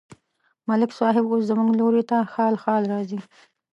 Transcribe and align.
ملک 0.67 0.91
صاحب 0.99 1.25
اوس 1.29 1.43
زموږ 1.49 1.69
لوري 1.79 2.03
ته 2.09 2.17
خال 2.33 2.55
خال 2.63 2.83
راځي. 2.93 3.19